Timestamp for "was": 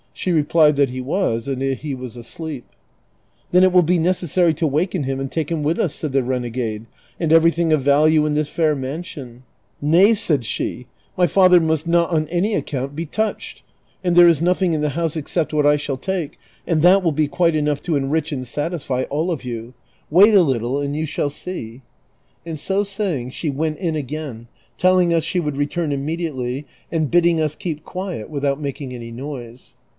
1.01-1.47, 1.95-2.17